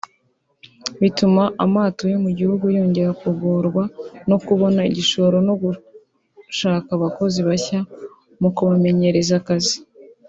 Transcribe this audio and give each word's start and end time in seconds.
bituma 1.01 1.43
amato 1.65 2.03
yo 2.13 2.17
mu 2.23 2.29
gihugu 2.37 2.65
yongera 2.75 3.11
kugorwa 3.23 3.83
no 4.29 4.37
kubona 4.45 4.79
igishoro 4.89 5.35
mu 5.47 5.55
gushaka 5.61 6.89
abakozi 6.97 7.39
bashya 7.47 7.79
no 8.41 8.49
kubamenyereza 8.55 9.33
akazi 9.41 9.77